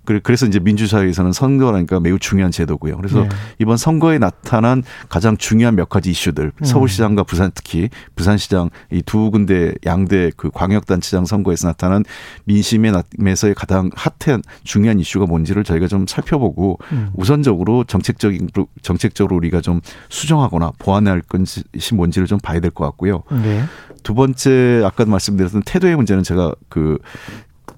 그래서 0.04 0.46
이제 0.46 0.58
민주사회에서는 0.58 1.32
선거라니까 1.32 2.00
매우 2.00 2.18
중요한 2.18 2.50
제도고요. 2.50 2.96
그래서 2.96 3.22
네. 3.22 3.28
이번 3.60 3.76
선거에 3.76 4.18
나타난 4.18 4.82
가장 5.08 5.36
중요한 5.36 5.76
몇 5.76 5.88
가지 5.88 6.10
이슈들, 6.10 6.52
음. 6.56 6.64
서울시장과 6.64 7.22
부산 7.22 7.52
특히 7.54 7.88
부산시장 8.16 8.70
이 8.90 9.02
두 9.04 9.30
군데 9.30 9.74
양대 9.84 10.30
그 10.36 10.50
광역단체장 10.50 11.26
선거에서 11.26 11.68
나타난 11.68 12.02
민심에서의 12.44 13.54
가장 13.54 13.90
핫한 13.94 14.42
중요한 14.64 14.98
이슈가 15.00 15.26
뭔지를 15.26 15.64
저희가 15.64 15.86
좀 15.86 16.06
살펴보고 16.06 16.78
음. 16.92 17.10
우선적으로 17.14 17.84
정책적인 17.84 18.48
정책적으로 18.80 19.36
우리가 19.36 19.60
좀 19.60 19.80
수정하거나 20.08 20.72
보완할 20.78 21.20
것이 21.20 21.62
뭔지를 21.94 22.26
좀 22.26 22.38
봐야 22.38 22.58
될 22.60 22.70
것 22.70 22.84
같고요. 22.86 23.22
네. 23.30 23.64
두 24.02 24.14
번째 24.14 24.82
아까 24.84 25.04
말씀드렸던 25.04 25.62
태도의 25.66 25.94
문제는 25.96 26.22
제가 26.22 26.54
그그 26.70 26.98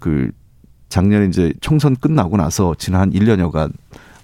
그 0.00 0.30
작년에 0.94 1.26
이제 1.26 1.52
총선 1.60 1.96
끝나고 1.96 2.36
나서 2.36 2.76
지난 2.78 3.00
한 3.00 3.10
1년여간 3.10 3.72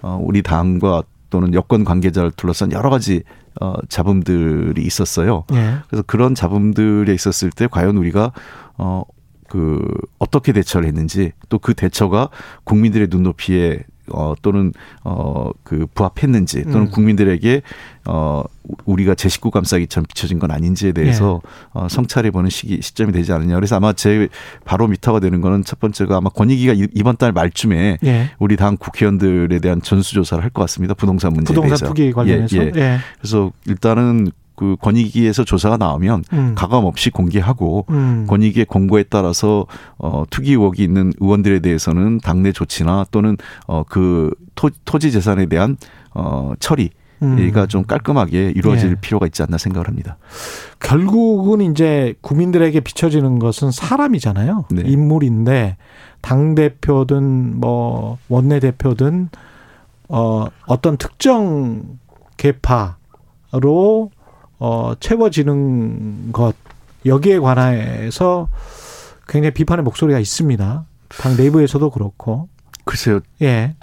어 0.03 0.21
우리 0.23 0.41
당과 0.41 1.03
또는 1.29 1.53
여권 1.53 1.85
관계자를 1.85 2.31
둘러싼 2.31 2.71
여러 2.71 2.91
가지 2.91 3.25
어 3.61 3.75
잡음들이 3.89 4.81
있었어요. 4.81 5.45
예. 5.53 5.79
그래서 5.89 6.05
그런 6.07 6.37
잡음들에 6.37 7.12
있었을 7.12 7.50
때 7.50 7.67
과연 7.69 7.97
우리가 7.97 8.31
어그 8.77 9.85
어떻게 10.21 10.53
대처를 10.53 10.87
했는지 10.87 11.33
또 11.49 11.59
그 11.59 11.75
대처가 11.75 12.29
국민들의 12.62 13.09
눈높이에 13.11 13.83
어 14.12 14.35
또는 14.43 14.73
어 15.05 15.50
그 15.64 15.87
부합했는지 15.95 16.64
또는 16.64 16.83
음. 16.83 16.90
국민들에게 16.90 17.62
어 18.07 18.43
우리가 18.85 19.14
제 19.14 19.29
식구 19.29 19.50
감싸기처럼 19.50 20.07
비춰진 20.07 20.38
건 20.38 20.50
아닌지에 20.50 20.93
대해서 20.93 21.40
예. 21.45 21.49
어 21.75 21.88
성찰해 21.88 22.31
보는 22.31 22.50
시기 22.50 22.81
시점이 22.83 23.12
되지 23.12 23.33
않느냐. 23.33 23.55
그래서 23.55 23.76
아마 23.76 23.93
제 23.93 24.29
바로 24.64 24.87
미터가 24.88 25.21
되는 25.21 25.40
거는 25.40 25.64
첫 25.64 25.79
번째가 25.81 26.17
아마 26.17 26.31
권익위가 26.31 26.75
이번 26.95 27.17
달 27.17 27.33
말쯤에 27.33 27.99
예. 28.05 28.31
우리 28.38 28.57
당 28.57 28.76
국회의원들에 28.76 29.59
대한 29.61 29.81
전수조사를 29.83 30.43
할 30.43 30.50
것 30.50 30.62
같습니다. 30.62 30.95
부동산 30.95 31.33
문제에 31.33 31.55
부동산 31.55 31.76
대해서. 31.76 31.87
투기 31.87 32.12
관련해서. 32.12 32.57
예, 32.57 32.73
예. 32.75 32.81
예. 32.81 32.99
그래서 33.21 33.52
일단은 33.67 34.31
그 34.61 34.76
권익위에서 34.83 35.43
조사가 35.45 35.79
나오면 35.79 36.25
음. 36.35 36.55
가감 36.55 36.85
없이 36.85 37.09
공개하고 37.09 37.87
음. 37.88 38.26
권익위의 38.29 38.67
공고에 38.67 39.05
따라서 39.05 39.64
어 39.97 40.25
투기 40.29 40.50
의혹이 40.50 40.85
있는 40.85 41.14
의원들에 41.19 41.61
대해서는 41.61 42.19
당내 42.19 42.52
조치나 42.52 43.07
또는 43.11 43.38
어그 43.67 44.35
토지 44.85 45.12
재산에 45.12 45.47
대한 45.47 45.79
어 46.12 46.52
처리 46.61 46.90
이가 47.23 47.62
음. 47.62 47.69
좀 47.69 47.85
깔끔하게 47.85 48.52
이루어질 48.55 48.90
예. 48.90 48.95
필요가 49.00 49.25
있지 49.25 49.43
않나 49.43 49.57
생각을 49.57 49.88
합니다. 49.88 50.19
결국은 50.79 51.62
이제 51.62 52.12
국민들에게 52.21 52.81
비춰지는 52.81 53.38
것은 53.38 53.71
사람이잖아요. 53.71 54.67
네. 54.73 54.83
인물인데 54.85 55.79
당 56.21 56.55
대표든 56.55 57.59
뭐 57.59 58.19
원내 58.29 58.61
대표든 58.61 59.31
어 60.11 60.49
어떤 60.67 60.99
특정 60.99 61.99
계파로 62.37 64.11
어, 64.61 64.93
채워지는 65.00 66.33
것 66.33 66.55
여기에 67.07 67.38
관해서 67.38 68.49
굉장히 69.26 69.55
비판의 69.55 69.83
목소리가 69.83 70.19
있습니다. 70.19 70.85
당 71.09 71.37
내부에서도 71.37 71.90
그렇고. 71.90 72.49
글쎄요. 72.85 73.21
예. 73.43 73.75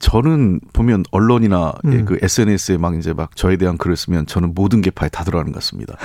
저는 0.00 0.60
보면 0.72 1.04
언론이나 1.12 1.72
음. 1.84 2.04
그 2.04 2.18
SNS에 2.20 2.76
막 2.76 2.96
이제 2.96 3.12
막 3.12 3.36
저에 3.36 3.56
대한 3.56 3.78
글을 3.78 3.96
쓰면 3.96 4.26
저는 4.26 4.52
모든 4.52 4.82
계파에 4.82 5.08
다 5.08 5.22
들어가는 5.22 5.52
것 5.52 5.60
같습니다. 5.60 5.96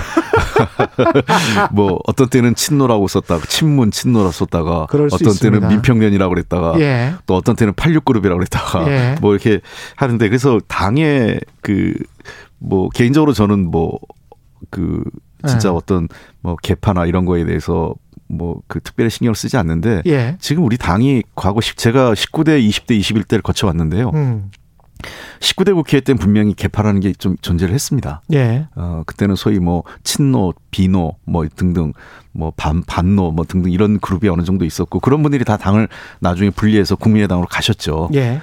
뭐 1.74 2.00
어떤 2.06 2.30
때는 2.30 2.54
친노라고 2.54 3.08
썼다가 3.08 3.44
친문 3.48 3.90
친노라 3.90 4.32
썼다가 4.32 4.86
어떤 5.12 5.34
때는 5.42 5.68
민평년이라고 5.68 6.34
그랬다가 6.34 6.80
예. 6.80 7.16
또 7.26 7.36
어떤 7.36 7.56
때는 7.56 7.74
86그룹이라고 7.74 8.36
그랬다가 8.36 8.88
예. 8.88 9.16
뭐 9.20 9.34
이렇게 9.34 9.62
하는데 9.96 10.30
그래서 10.30 10.60
당의 10.68 11.40
그 11.62 11.94
뭐 12.62 12.90
개인적으로 12.90 13.34
저는 13.34 13.70
뭐 13.72 14.00
그 14.70 15.04
진짜 15.48 15.70
네. 15.70 15.76
어떤 15.76 16.08
뭐 16.42 16.56
개파나 16.56 17.08
이런 17.08 17.26
거에 17.26 17.44
대해서 17.46 17.96
뭐 18.28 18.62
그 18.68 18.80
특별히 18.80 19.10
신경을 19.10 19.36
쓰지 19.36 19.58
않는데 19.58 20.04
예. 20.06 20.38
지금 20.40 20.64
우리 20.64 20.78
당이 20.78 21.24
과거 21.36 21.60
제가 21.62 22.14
19대, 22.14 22.66
20대, 22.70 22.98
21대를 23.00 23.42
거쳐 23.42 23.68
왔는데요. 23.68 24.12
음. 24.14 24.52
19대 25.40 25.74
국회 25.74 26.00
때는 26.00 26.20
분명히 26.20 26.54
개파라는 26.54 27.02
게 27.02 27.12
좀 27.14 27.36
존재를 27.42 27.74
했습니다. 27.74 28.22
예. 28.34 28.68
어, 28.76 29.02
그때는 29.08 29.36
소위 29.36 29.60
뭐 29.60 29.84
친노, 30.04 30.54
비노 30.70 31.16
뭐 31.26 31.46
등등 31.56 31.92
뭐 32.32 32.54
반, 32.56 32.84
반노 32.84 33.32
뭐 33.32 33.44
등등 33.46 33.72
이런 33.72 34.00
그룹이 34.00 34.30
어느 34.30 34.44
정도 34.44 34.64
있었고 34.64 35.00
그런 35.00 35.24
분들이 35.24 35.44
다 35.44 35.58
당을 35.58 35.88
나중에 36.20 36.52
분리해서 36.52 36.96
국민의당으로 36.96 37.48
가셨죠. 37.48 38.10
예. 38.14 38.40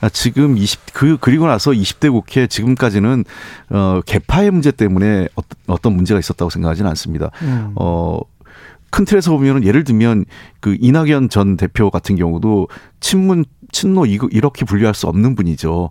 아, 0.00 0.08
지금 0.08 0.56
20, 0.56 0.92
그, 0.92 1.16
그리고 1.20 1.46
나서 1.46 1.72
20대 1.72 2.10
국회 2.10 2.46
지금까지는, 2.46 3.24
어, 3.70 4.00
개파의 4.06 4.50
문제 4.50 4.70
때문에 4.70 5.28
어떤 5.66 5.94
문제가 5.94 6.20
있었다고 6.20 6.50
생각하지는 6.50 6.88
않습니다. 6.90 7.30
음. 7.42 7.72
어, 7.76 8.20
큰 8.90 9.04
틀에서 9.04 9.32
보면은 9.32 9.64
예를 9.64 9.84
들면 9.84 10.24
그 10.60 10.76
이낙연 10.80 11.28
전 11.28 11.56
대표 11.56 11.90
같은 11.90 12.16
경우도 12.16 12.68
친문, 13.00 13.44
친노 13.70 14.06
이렇게 14.06 14.64
분류할 14.64 14.94
수 14.94 15.06
없는 15.08 15.34
분이죠. 15.34 15.90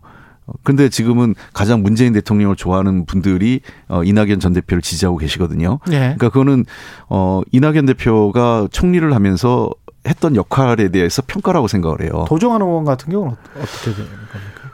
근데 0.64 0.90
지금은 0.90 1.36
가장 1.54 1.84
문재인 1.84 2.14
대통령을 2.14 2.56
좋아하는 2.56 3.06
분들이 3.06 3.62
어 3.90 4.04
이낙연 4.04 4.40
전 4.40 4.54
대표를 4.54 4.82
지지하고 4.82 5.18
계시거든요. 5.18 5.80
네. 5.88 5.98
그러니까 6.00 6.30
그거는 6.30 6.66
어 7.10 7.42
이낙연 7.52 7.86
대표가 7.86 8.68
총리를 8.72 9.14
하면서 9.14 9.70
했던 10.08 10.36
역할에 10.36 10.90
대해서 10.90 11.22
평가라고 11.26 11.68
생각을 11.68 12.02
해요. 12.02 12.26
도정환 12.28 12.62
의원 12.62 12.86
같은 12.86 13.12
경우는 13.12 13.36
어떻게 13.56 13.92
되는 13.92 14.10
겁니까? 14.10 14.68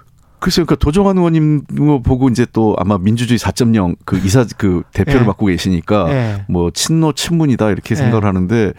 글쎄요, 0.44 0.66
그러니까 0.66 0.84
도정환 0.84 1.18
의원님 1.18 1.64
보고 2.04 2.28
이제 2.28 2.46
또 2.52 2.76
아마 2.78 2.98
민주주의 2.98 3.40
4.0그 3.40 4.26
이사 4.26 4.46
그 4.58 4.84
대표를 4.92 5.22
네. 5.22 5.28
맡고 5.28 5.46
계시니까 5.46 6.08
네. 6.08 6.46
뭐 6.50 6.70
친노 6.70 7.14
친문이다 7.14 7.70
이렇게 7.72 7.96
생각을 7.96 8.22
네. 8.22 8.26
하는데 8.28 8.74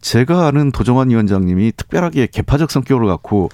제가 0.00 0.46
아는 0.46 0.70
도정환 0.70 1.10
위원장님이 1.10 1.72
특별하게 1.76 2.28
개파적 2.28 2.70
성격을 2.70 3.08
갖고 3.08 3.48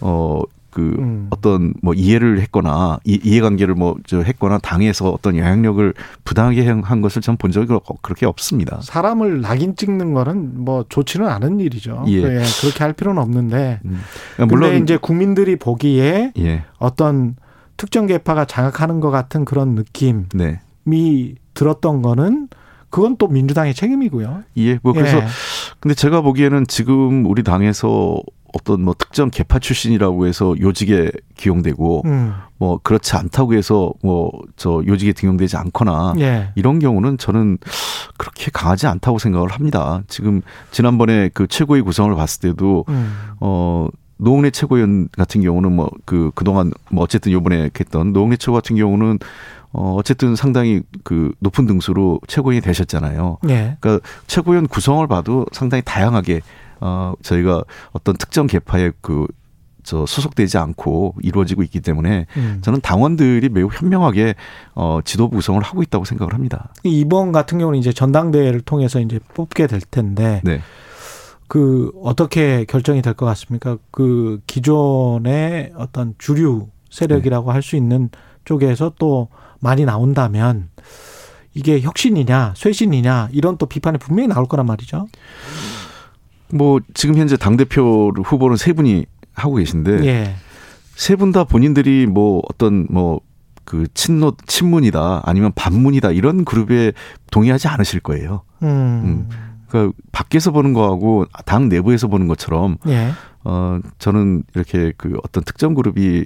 어 0.00 0.42
그 0.70 0.94
음. 0.98 1.26
어떤 1.30 1.74
뭐 1.82 1.94
이해를 1.94 2.40
했거나 2.40 3.00
이, 3.04 3.18
이해관계를 3.22 3.74
뭐 3.74 3.96
저 4.06 4.22
했거나 4.22 4.58
당에서 4.58 5.10
어떤 5.10 5.36
영향력을 5.36 5.94
부당하게 6.24 6.66
한 6.68 7.00
것을 7.00 7.22
전 7.22 7.36
본 7.36 7.50
적이 7.52 7.78
그렇게 8.02 8.26
없습니다. 8.26 8.80
사람을 8.82 9.40
낙인 9.40 9.74
찍는 9.76 10.14
거는 10.14 10.64
뭐 10.64 10.84
좋지는 10.88 11.26
않은 11.26 11.60
일이죠. 11.60 12.04
예. 12.08 12.12
예 12.22 12.42
그렇게 12.60 12.84
할 12.84 12.92
필요는 12.92 13.20
없는데 13.22 13.80
음. 13.84 14.00
그러니까 14.36 14.54
물론 14.56 14.82
이제 14.82 14.96
국민들이 14.96 15.56
보기에 15.56 16.32
예. 16.38 16.64
어떤 16.78 17.36
특정 17.76 18.06
계파가 18.06 18.44
장악하는 18.44 19.00
것 19.00 19.10
같은 19.10 19.44
그런 19.44 19.74
느낌이 19.74 20.24
네. 20.34 20.60
들었던 21.54 22.02
거는 22.02 22.48
그건 22.90 23.16
또 23.16 23.28
민주당의 23.28 23.72
책임이고요. 23.74 24.42
예, 24.58 24.78
뭐 24.82 24.92
그래서 24.92 25.18
예. 25.18 25.26
근데 25.78 25.94
제가 25.94 26.20
보기에는 26.22 26.66
지금 26.66 27.24
우리 27.26 27.42
당에서 27.42 28.20
어떤 28.52 28.82
뭐 28.82 28.94
특정 28.98 29.30
개파 29.30 29.58
출신이라고 29.58 30.26
해서 30.26 30.54
요직에 30.60 31.10
기용되고 31.36 32.02
음. 32.04 32.34
뭐 32.58 32.78
그렇지 32.82 33.16
않다고 33.16 33.54
해서 33.54 33.92
뭐 34.02 34.30
저 34.56 34.82
요직에 34.86 35.14
등용되지 35.14 35.56
않거나 35.56 36.14
예. 36.18 36.50
이런 36.54 36.80
경우는 36.80 37.16
저는 37.16 37.56
그렇게 38.18 38.50
강하지 38.52 38.86
않다고 38.86 39.18
생각을 39.18 39.48
합니다. 39.50 40.02
지금 40.06 40.42
지난번에 40.70 41.30
그 41.32 41.46
최고위 41.46 41.80
구성을 41.80 42.14
봤을 42.14 42.50
때도 42.50 42.84
음. 42.90 43.14
어 43.40 43.88
노웅래 44.18 44.50
최고위원 44.50 45.08
같은 45.16 45.40
경우는 45.40 45.72
뭐 45.72 45.88
그 46.04 46.30
그동안 46.34 46.72
뭐 46.90 47.04
어쨌든 47.04 47.32
요번에 47.32 47.70
했던 47.78 48.12
노웅래 48.12 48.36
최고 48.36 48.52
같은 48.52 48.76
경우는 48.76 49.18
어 49.72 49.94
어쨌든 49.96 50.36
상당히 50.36 50.82
그 51.04 51.32
높은 51.38 51.64
등수로 51.66 52.20
최고위원이 52.26 52.60
되셨잖아요. 52.60 53.38
예. 53.48 53.76
그러니까 53.80 54.06
최고위원 54.26 54.66
구성을 54.66 55.06
봐도 55.06 55.46
상당히 55.52 55.82
다양하게 55.86 56.42
어, 56.80 57.14
저희가 57.22 57.64
어떤 57.92 58.16
특정 58.16 58.46
계파에 58.46 58.92
그, 59.00 59.26
저 59.82 60.04
소속되지 60.04 60.58
않고 60.58 61.14
이루어지고 61.22 61.62
있기 61.62 61.80
때문에 61.80 62.26
음. 62.36 62.58
저는 62.60 62.82
당원들이 62.82 63.48
매우 63.48 63.68
현명하게 63.72 64.34
어, 64.74 65.00
지도부 65.04 65.36
구성을 65.36 65.60
하고 65.62 65.82
있다고 65.82 66.04
생각을 66.04 66.34
합니다. 66.34 66.68
이번 66.84 67.32
같은 67.32 67.58
경우는 67.58 67.78
이제 67.78 67.90
전당대회를 67.92 68.60
통해서 68.60 69.00
이제 69.00 69.18
뽑게 69.34 69.66
될 69.68 69.80
텐데 69.80 70.42
네. 70.44 70.60
그 71.48 71.90
어떻게 72.04 72.64
결정이 72.66 73.00
될 73.02 73.14
것 73.14 73.24
같습니까? 73.26 73.78
그 73.90 74.40
기존의 74.46 75.72
어떤 75.76 76.14
주류 76.18 76.68
세력이라고 76.90 77.48
네. 77.48 77.52
할수 77.54 77.74
있는 77.74 78.10
쪽에서 78.44 78.92
또 78.98 79.28
많이 79.60 79.84
나온다면 79.84 80.68
이게 81.54 81.80
혁신이냐 81.80 82.54
쇄신이냐 82.56 83.30
이런 83.32 83.56
또 83.56 83.66
비판이 83.66 83.98
분명히 83.98 84.28
나올 84.28 84.46
거란 84.46 84.66
말이죠. 84.66 85.06
뭐 86.52 86.80
지금 86.94 87.16
현재 87.16 87.36
당 87.36 87.56
대표 87.56 88.12
후보는 88.24 88.56
세 88.56 88.72
분이 88.72 89.06
하고 89.34 89.56
계신데 89.56 90.04
예. 90.06 90.34
세분 90.96 91.32
다 91.32 91.44
본인들이 91.44 92.06
뭐 92.06 92.42
어떤 92.48 92.86
뭐 92.90 93.20
그 93.70 93.86
친노 93.94 94.32
친문이다 94.48 95.22
아니면 95.24 95.52
반문이다 95.54 96.10
이런 96.10 96.44
그룹에 96.44 96.92
동의하지 97.30 97.68
않으실 97.68 98.00
거예요. 98.00 98.42
음. 98.64 98.68
음. 98.68 99.28
그러니까 99.70 99.96
밖에서 100.12 100.50
보는 100.50 100.72
거하고 100.74 101.26
당 101.46 101.68
내부에서 101.68 102.08
보는 102.08 102.28
것처럼 102.28 102.76
예. 102.88 103.12
어 103.44 103.78
저는 103.98 104.44
이렇게 104.54 104.92
그 104.96 105.16
어떤 105.24 105.44
특정 105.44 105.74
그룹이 105.74 106.24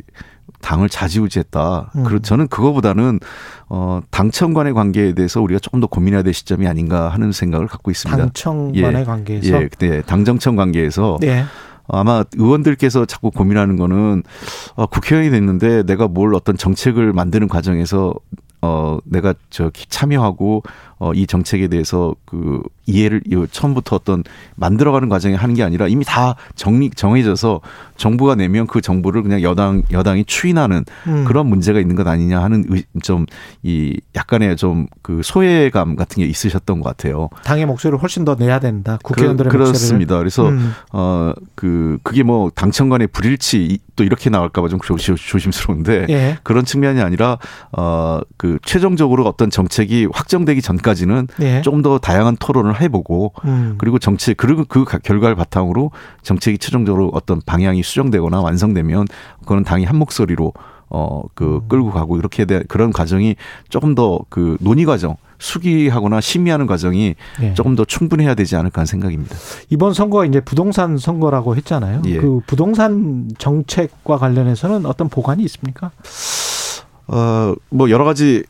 당을 0.60 0.88
좌지우지했다. 0.88 1.92
음. 1.94 2.04
그리고 2.04 2.20
저는 2.20 2.48
그거보다는 2.48 3.20
어 3.68 4.00
당청 4.10 4.54
간의 4.54 4.72
관계에 4.72 5.12
대해서 5.12 5.40
우리가 5.42 5.60
조금 5.60 5.80
더 5.80 5.86
고민해야 5.86 6.22
될 6.22 6.32
시점이 6.32 6.66
아닌가 6.66 7.10
하는 7.10 7.32
생각을 7.32 7.66
갖고 7.66 7.90
있습니다. 7.90 8.16
당청 8.16 8.72
간의 8.72 9.00
예. 9.00 9.04
관계에서 9.04 9.62
예, 9.62 9.68
네, 9.78 10.02
당정청 10.02 10.56
관계에서 10.56 11.18
네. 11.20 11.44
아마 11.86 12.24
의원들께서 12.34 13.04
자꾸 13.04 13.30
고민하는 13.30 13.76
거는 13.76 14.22
어, 14.74 14.86
국회의원이 14.86 15.30
됐는데 15.30 15.82
내가 15.82 16.08
뭘 16.08 16.34
어떤 16.34 16.56
정책을 16.56 17.12
만드는 17.12 17.48
과정에서 17.48 18.14
어 18.62 18.98
내가 19.04 19.34
저 19.50 19.70
참여하고 19.90 20.62
어, 21.04 21.12
이 21.12 21.26
정책에 21.26 21.68
대해서 21.68 22.14
그 22.25 22.62
이해를 22.87 23.23
처음부터 23.50 23.96
어떤 23.96 24.25
만들어가는 24.56 25.11
과정에 25.11 25.34
하는 25.34 25.54
게 25.54 25.62
아니라 25.62 25.87
이미 25.87 26.02
다 26.04 26.37
정리 26.54 26.88
정해져서 26.88 27.61
정부가 27.99 28.37
내면 28.37 28.66
그 28.66 28.80
정부를 28.80 29.23
그냥 29.23 29.42
여당 29.42 29.82
여당이 29.90 30.25
추인하는 30.25 30.84
음. 31.06 31.25
그런 31.26 31.46
문제가 31.46 31.78
있는 31.78 31.94
것 31.94 32.06
아니냐 32.06 32.42
하는 32.42 32.64
좀 33.02 33.26
이 33.62 34.00
약간의 34.14 34.56
좀 34.56 34.87
그 35.04 35.20
소외감 35.23 35.96
같은 35.96 36.23
게 36.23 36.26
있으셨던 36.26 36.80
것 36.80 36.88
같아요. 36.88 37.28
당의 37.44 37.66
목소리를 37.66 38.00
훨씬 38.00 38.25
더 38.25 38.37
내야 38.37 38.58
된다. 38.58 38.99
국회의원들의 39.02 39.50
그, 39.50 39.58
그렇습니다. 39.58 40.16
그래서 40.16 40.49
음. 40.49 40.73
어그 40.92 41.99
그게 42.02 42.23
뭐 42.23 42.50
당청 42.54 42.88
간의 42.88 43.08
불일치 43.08 43.80
또 43.96 44.02
이렇게 44.02 44.30
나올까봐 44.30 44.68
좀 44.68 44.80
조심스러운데 44.80 46.06
예. 46.08 46.38
그런 46.42 46.64
측면이 46.64 47.02
아니라 47.02 47.38
어그 47.73 48.61
최종적으로 48.64 49.26
어떤 49.26 49.50
정책이 49.50 50.08
확정되기 50.11 50.62
전까지 50.62 50.93
때까지는 50.94 51.28
네. 51.38 51.62
조금 51.62 51.82
더 51.82 51.98
다양한 51.98 52.36
토론을 52.36 52.80
해보고 52.80 53.32
음. 53.44 53.74
그리고 53.78 53.98
정책 53.98 54.36
그리고 54.36 54.64
그 54.66 54.84
결과를 54.84 55.36
바탕으로 55.36 55.90
정책이 56.22 56.58
최종적으로 56.58 57.10
어떤 57.12 57.40
방향이 57.44 57.82
수정되거나 57.82 58.40
완성되면 58.40 59.06
그거는 59.40 59.64
당이 59.64 59.84
한 59.84 59.96
목소리로 59.96 60.52
어그 60.88 61.60
음. 61.62 61.68
끌고 61.68 61.90
가고 61.90 62.16
이렇게 62.18 62.44
된 62.44 62.62
그런 62.68 62.92
과정이 62.92 63.36
조금 63.68 63.94
더 63.94 64.20
그 64.28 64.56
논의 64.60 64.84
과정 64.84 65.16
수기하거나 65.38 66.20
심의하는 66.20 66.66
과정이 66.66 67.14
예. 67.42 67.54
조금 67.54 67.74
더 67.74 67.84
충분해야 67.84 68.34
되지 68.34 68.56
않을까 68.56 68.80
하는 68.80 68.86
생각입니다. 68.86 69.36
이번 69.68 69.92
선거가 69.92 70.24
이제 70.24 70.40
부동산 70.40 70.96
선거라고 70.96 71.56
했잖아요. 71.56 72.02
예. 72.06 72.18
그 72.18 72.40
부동산 72.46 73.28
정책과 73.38 74.16
관련해서는 74.16 74.86
어떤 74.86 75.08
보관이 75.08 75.42
있습니까? 75.44 75.90
어, 77.08 77.54
뭐 77.68 77.90
여러 77.90 78.04
가지 78.04 78.44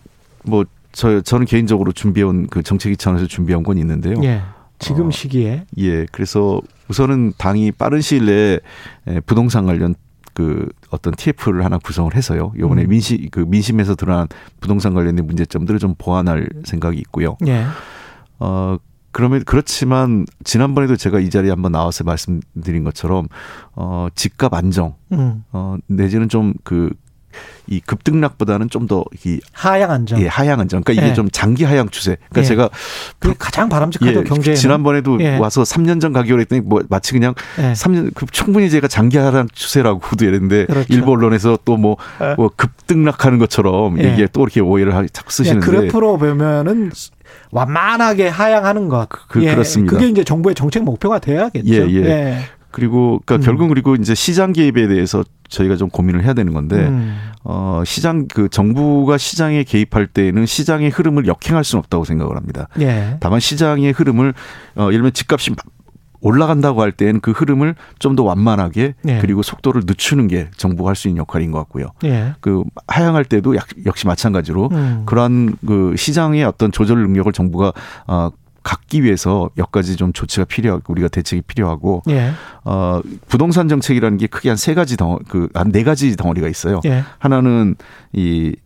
뭐 0.44 0.64
저, 0.94 1.20
저는 1.20 1.46
개인적으로 1.46 1.92
준비해온 1.92 2.46
그 2.46 2.62
정책위 2.62 2.96
차원에서 2.96 3.26
준비한 3.26 3.62
건 3.62 3.78
있는데요. 3.78 4.22
예. 4.22 4.42
지금 4.78 5.08
어, 5.08 5.10
시기에. 5.10 5.66
예. 5.78 6.06
그래서 6.12 6.60
우선은 6.88 7.34
당이 7.36 7.72
빠른 7.72 8.00
시일 8.00 8.26
내에 8.26 9.20
부동산 9.26 9.66
관련 9.66 9.94
그 10.34 10.68
어떤 10.90 11.14
TF를 11.14 11.64
하나 11.64 11.78
구성을 11.78 12.14
해서요. 12.14 12.52
요번에 12.58 12.84
음. 12.84 12.88
민심 12.88 13.28
그 13.30 13.40
민심에서 13.40 13.94
드러난 13.94 14.26
부동산 14.60 14.94
관련된 14.94 15.26
문제점들을 15.26 15.78
좀 15.78 15.94
보완할 15.96 16.48
생각이 16.64 16.98
있고요. 16.98 17.36
예. 17.46 17.64
어 18.40 18.76
그러면 19.12 19.44
그렇지만 19.46 20.26
지난번에도 20.42 20.96
제가 20.96 21.20
이 21.20 21.30
자리에 21.30 21.50
한번 21.50 21.70
나와서 21.70 22.02
말씀드린 22.02 22.82
것처럼 22.82 23.28
어 23.76 24.08
집값 24.16 24.54
안정 24.54 24.96
음. 25.12 25.44
어 25.52 25.76
내지는 25.86 26.28
좀 26.28 26.54
그 26.64 26.90
이 27.66 27.80
급등락보다는 27.80 28.68
좀 28.70 28.86
더 28.86 29.04
이 29.24 29.40
하향 29.52 29.90
안정. 29.90 30.20
예, 30.20 30.26
하향 30.26 30.60
안정. 30.60 30.82
그러니까 30.82 31.02
이게 31.02 31.10
예. 31.10 31.14
좀 31.14 31.28
장기 31.30 31.64
하향 31.64 31.88
추세. 31.88 32.16
그러니까 32.28 32.40
예. 32.40 32.44
제가 32.44 32.70
그 33.18 33.34
가장 33.38 33.68
바람직하죠 33.68 34.20
예, 34.20 34.24
경제. 34.24 34.54
지난번에도 34.54 35.18
예. 35.20 35.38
와서 35.38 35.62
3년 35.62 36.00
전 36.00 36.12
가기로 36.12 36.40
했더니 36.40 36.60
뭐 36.60 36.82
마치 36.88 37.12
그냥 37.12 37.34
예. 37.58 37.72
3년 37.72 38.12
그 38.14 38.26
충분히 38.30 38.68
제가 38.68 38.88
장기 38.88 39.16
하향 39.16 39.48
추세라고도 39.52 40.24
이랬는데 40.24 40.66
그렇죠. 40.66 40.92
일부 40.92 41.12
언론에서 41.12 41.58
또뭐 41.64 41.96
예. 42.22 42.34
뭐 42.36 42.50
급등락하는 42.54 43.38
것처럼 43.38 43.98
예. 44.02 44.12
이게 44.12 44.28
또 44.32 44.42
이렇게 44.42 44.60
오해를 44.60 44.94
하, 44.94 45.06
자꾸 45.06 45.32
쓰시는데 45.32 45.64
그래프로 45.66 46.18
보면은 46.18 46.90
완만하게 47.50 48.28
하향하는 48.28 48.88
것. 48.88 49.08
그, 49.08 49.26
그 49.28 49.40
그렇습니다. 49.40 49.92
그게 49.96 50.08
이제 50.08 50.24
정부의 50.24 50.54
정책 50.54 50.82
목표가 50.84 51.18
돼야겠죠. 51.18 51.72
예, 51.72 52.04
예. 52.04 52.38
그리고 52.74 53.22
그러니까 53.24 53.36
음. 53.36 53.46
결국 53.46 53.68
그리고 53.68 53.94
이제 53.94 54.16
시장 54.16 54.52
개입에 54.52 54.88
대해서 54.88 55.22
저희가 55.48 55.76
좀 55.76 55.88
고민을 55.90 56.24
해야 56.24 56.32
되는 56.34 56.52
건데 56.52 56.88
음. 56.88 57.16
어 57.44 57.82
시장 57.86 58.26
그 58.26 58.48
정부가 58.48 59.16
시장에 59.16 59.62
개입할 59.62 60.08
때에는 60.08 60.44
시장의 60.44 60.90
흐름을 60.90 61.28
역행할 61.28 61.62
수는 61.62 61.78
없다고 61.78 62.04
생각을 62.04 62.36
합니다. 62.36 62.66
예. 62.80 63.16
다만 63.20 63.38
시장의 63.38 63.92
흐름을 63.92 64.34
어 64.74 64.82
예를 64.86 64.92
들면 64.98 65.12
집값이 65.12 65.52
올라간다고 66.20 66.82
할 66.82 66.90
때는 66.90 67.20
그 67.20 67.30
흐름을 67.30 67.76
좀 68.00 68.16
더 68.16 68.24
완만하게 68.24 68.94
예. 69.06 69.18
그리고 69.20 69.42
속도를 69.42 69.82
늦추는 69.86 70.26
게 70.26 70.48
정부가 70.56 70.88
할 70.88 70.96
수 70.96 71.06
있는 71.08 71.20
역할인 71.20 71.52
것 71.52 71.58
같고요. 71.58 71.88
예. 72.04 72.34
그 72.40 72.64
하향할 72.88 73.24
때도 73.24 73.54
역시 73.86 74.06
마찬가지로 74.08 74.68
음. 74.72 75.02
그러한 75.06 75.56
그 75.64 75.94
시장의 75.96 76.42
어떤 76.44 76.72
조절 76.72 76.98
능력을 77.02 77.32
정부가 77.32 77.72
어 78.08 78.30
갖기 78.64 79.04
위해서 79.04 79.50
몇 79.54 79.70
가지 79.70 79.94
좀 79.94 80.12
조치가 80.12 80.46
필요하고 80.46 80.92
우리가 80.92 81.06
대책이 81.08 81.42
필요하고 81.42 82.02
예. 82.08 82.32
어 82.64 83.00
부동산 83.28 83.68
정책이라는 83.68 84.18
게 84.18 84.26
크게 84.26 84.48
한 84.48 84.56
세 84.56 84.74
가지 84.74 84.96
덩어 84.96 85.18
그한 85.28 85.70
네 85.70 85.84
가지 85.84 86.16
덩어리가 86.16 86.48
있어요. 86.48 86.80
예. 86.86 87.04
하나는 87.18 87.76
이 88.12 88.56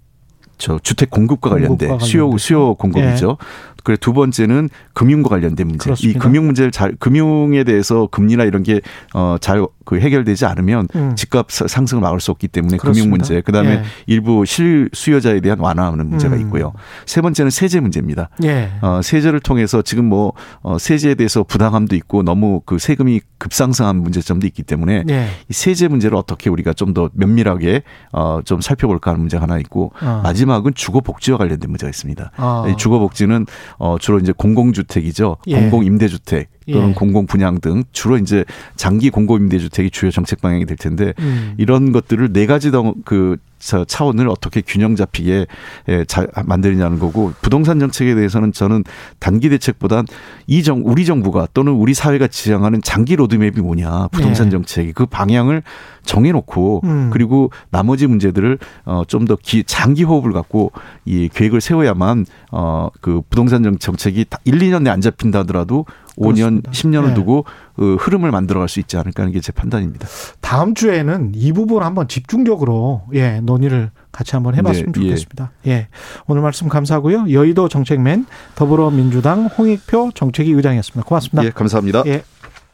저 0.58 0.76
주택 0.80 1.10
공급과 1.10 1.50
관련된 1.50 2.00
수요 2.00 2.36
수요 2.36 2.74
공급이죠. 2.74 3.36
예. 3.40 3.46
그래 3.84 3.96
두 3.96 4.12
번째는 4.12 4.68
금융과 4.92 5.28
관련된 5.30 5.68
문제. 5.68 5.84
그렇습니다. 5.84 6.18
이 6.18 6.20
금융 6.20 6.46
문제를 6.46 6.72
잘 6.72 6.96
금융에 6.98 7.62
대해서 7.62 8.08
금리나 8.10 8.42
이런 8.42 8.64
게어잘 8.64 9.64
그 9.88 9.98
해결되지 9.98 10.44
않으면 10.44 10.86
음. 10.96 11.16
집값 11.16 11.50
상승을 11.50 12.02
막을 12.02 12.20
수 12.20 12.30
없기 12.30 12.48
때문에 12.48 12.76
그렇습니다. 12.76 13.04
금융 13.04 13.10
문제. 13.10 13.40
그다음에 13.40 13.70
예. 13.70 13.82
일부 14.06 14.44
실수요자에 14.44 15.40
대한 15.40 15.58
완화하는 15.60 16.06
문제가 16.10 16.36
음. 16.36 16.42
있고요. 16.42 16.74
세 17.06 17.22
번째는 17.22 17.48
세제 17.50 17.80
문제입니다. 17.80 18.28
예. 18.44 18.70
어 18.82 19.00
세제를 19.02 19.40
통해서 19.40 19.80
지금 19.80 20.04
뭐 20.04 20.34
어, 20.60 20.76
세제에 20.78 21.14
대해서 21.14 21.42
부당함도 21.42 21.96
있고 21.96 22.22
너무 22.22 22.60
그 22.66 22.78
세금이 22.78 23.22
급상승한 23.38 23.96
문제점도 24.02 24.46
있기 24.48 24.62
때문에 24.62 25.04
예. 25.08 25.28
이 25.48 25.52
세제 25.54 25.88
문제를 25.88 26.18
어떻게 26.18 26.50
우리가 26.50 26.74
좀 26.74 26.92
더 26.92 27.08
면밀하게 27.14 27.82
어 28.12 28.40
좀 28.44 28.60
살펴볼까 28.60 29.10
하는 29.12 29.20
문제가 29.20 29.44
하나 29.44 29.56
있고 29.58 29.92
어. 30.02 30.20
마지막은 30.22 30.74
주거 30.74 31.00
복지와 31.00 31.38
관련된 31.38 31.70
문제가 31.70 31.88
있습니다. 31.88 32.32
어. 32.36 32.66
주거 32.76 32.98
복지는 32.98 33.46
어 33.78 33.96
주로 33.98 34.18
이제 34.18 34.32
공공주택이죠. 34.36 35.38
예. 35.46 35.60
공공 35.60 35.84
임대주택 35.84 36.50
또는 36.72 36.90
예. 36.90 36.94
공공 36.94 37.26
분양 37.26 37.60
등 37.60 37.82
주로 37.92 38.16
이제 38.18 38.44
장기 38.76 39.10
공공 39.10 39.38
임대 39.38 39.58
주택이 39.58 39.90
주요 39.90 40.10
정책 40.10 40.40
방향이 40.40 40.66
될 40.66 40.76
텐데 40.76 41.12
음. 41.18 41.54
이런 41.58 41.92
것들을 41.92 42.32
네 42.32 42.46
가지 42.46 42.70
그 43.04 43.36
차원을 43.58 44.28
어떻게 44.28 44.60
균형 44.60 44.94
잡히게 44.94 45.46
예, 45.88 46.04
잘 46.04 46.28
만들냐는 46.46 46.98
거고 46.98 47.32
부동산 47.42 47.80
정책에 47.80 48.14
대해서는 48.14 48.52
저는 48.52 48.84
단기 49.18 49.48
대책보단 49.48 50.06
이 50.46 50.62
정 50.68 50.82
우리 50.84 51.06
정부가 51.06 51.48
또는 51.54 51.72
우리 51.72 51.94
사회가 51.94 52.26
지향하는 52.26 52.82
장기 52.82 53.16
로드맵이 53.16 53.60
뭐냐 53.62 54.08
부동산 54.08 54.46
네. 54.46 54.50
정책이 54.50 54.92
그 54.92 55.06
방향을 55.06 55.62
정해놓고 56.04 56.82
음. 56.84 57.10
그리고 57.10 57.50
나머지 57.70 58.06
문제들을 58.06 58.58
어좀 58.84 59.24
더 59.24 59.36
장기 59.66 60.04
호흡을 60.04 60.32
갖고 60.32 60.72
이 61.06 61.30
계획을 61.32 61.60
세워야만 61.60 62.26
어그 62.50 63.22
부동산 63.30 63.78
정책이 63.78 64.26
1, 64.44 64.58
2년 64.58 64.82
내에 64.82 64.92
안 64.92 65.00
잡힌다 65.00 65.40
하더라도 65.40 65.86
5년, 66.18 66.62
10년을 66.62 67.08
네. 67.08 67.14
두고 67.14 67.44
그 67.76 67.96
흐름을 67.96 68.30
만들어갈 68.30 68.68
수 68.68 68.80
있지 68.80 68.96
않을까 68.96 69.22
하는 69.22 69.32
게 69.32 69.38
제 69.40 69.52
판단입니다. 69.52 70.06
다음 70.40 70.74
주에는 70.74 71.32
이 71.34 71.52
부분 71.52 71.82
한번 71.82 72.08
집중적으로 72.08 73.02
예 73.14 73.40
논의를 73.40 73.90
같이 74.10 74.34
한번 74.34 74.54
해봤으면 74.56 74.92
네, 74.92 75.00
예. 75.00 75.04
좋겠습니다. 75.04 75.50
예. 75.66 75.70
예. 75.70 75.88
오늘 76.26 76.42
말씀 76.42 76.68
감사하고요. 76.68 77.30
여의도 77.30 77.68
정책맨 77.68 78.26
더불어민주당 78.56 79.46
홍익표 79.46 80.10
정책위 80.14 80.50
의장이었습니다. 80.52 81.06
고맙습니다. 81.06 81.44
예, 81.44 81.50
감사합니다. 81.50 82.02
예. 82.06 82.22